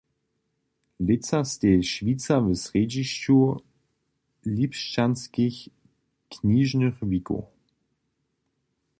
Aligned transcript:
Lětsa 1.07 1.39
steji 1.53 1.83
Šwica 1.91 2.35
w 2.45 2.47
srjedźišću 2.63 3.37
Lipšćanskich 4.55 5.57
knižnych 6.31 6.97
wikow. 7.09 7.41